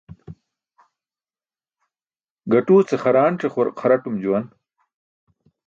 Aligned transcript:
Gaṭuu 2.51 2.81
ce 2.87 2.95
xaraanc̣e 3.03 3.47
xaratum 3.79 4.15
juwan. 4.21 4.45